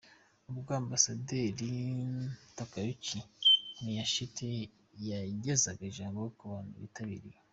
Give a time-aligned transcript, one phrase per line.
[0.51, 1.73] Ubwo Ambasaderi
[2.57, 3.17] Takayuki
[3.83, 4.45] Miyashita
[5.09, 7.37] yagezaga ijambo ku bantu bitabiye.